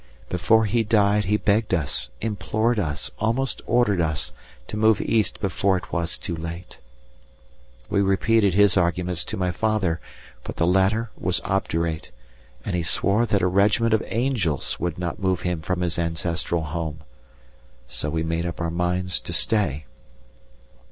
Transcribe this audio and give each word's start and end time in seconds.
Before 0.29 0.65
he 0.65 0.81
died, 0.83 1.25
he 1.25 1.37
begged 1.37 1.75
us, 1.75 2.09
implored 2.21 2.79
us, 2.79 3.11
almost 3.19 3.61
ordered 3.67 4.01
us, 4.01 4.31
to 4.67 4.75
move 4.75 4.99
east 4.99 5.39
before 5.39 5.77
it 5.77 5.93
was 5.93 6.17
too 6.17 6.35
late. 6.35 6.79
We 7.87 8.01
repeated 8.01 8.55
his 8.55 8.77
arguments 8.77 9.23
to 9.25 9.37
my 9.37 9.51
father, 9.51 9.99
but 10.43 10.55
the 10.55 10.65
latter 10.65 11.11
was 11.15 11.39
obdurate, 11.41 12.09
and 12.65 12.75
he 12.75 12.81
swore 12.81 13.27
that 13.27 13.43
a 13.43 13.47
regiment 13.47 13.93
of 13.93 14.01
angels 14.07 14.79
would 14.79 14.97
not 14.97 15.19
move 15.19 15.41
him 15.41 15.61
from 15.61 15.81
his 15.81 15.99
ancestral 15.99 16.63
home. 16.63 17.01
So 17.87 18.09
we 18.09 18.23
made 18.23 18.47
up 18.47 18.59
our 18.59 18.71
minds 18.71 19.19
to 19.19 19.33
stay. 19.33 19.85